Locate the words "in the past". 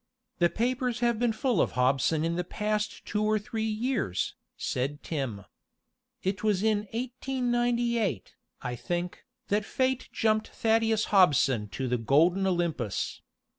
2.25-3.05